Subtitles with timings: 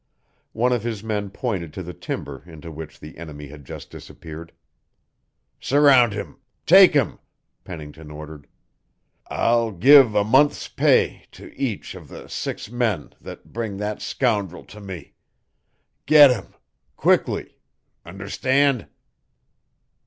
[0.53, 4.51] One of his men pointed to the timber into which the enemy had just disappeared.
[5.59, 7.19] "Surround him take him,"
[7.65, 8.47] Pennington ordered.
[9.27, 14.63] "I'll give a month's pay to each of the six men that bring that scoundrel
[14.65, 15.13] to me.
[16.07, 16.55] Get him
[16.95, 17.59] quickly!
[18.03, 18.87] Understand?"